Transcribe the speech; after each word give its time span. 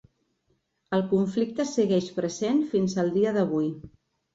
El 0.99 1.03
conflicte 1.11 1.67
segueix 1.75 2.11
present 2.19 2.67
fins 2.77 3.01
al 3.07 3.17
dia 3.23 3.41
d'avui. 3.41 3.75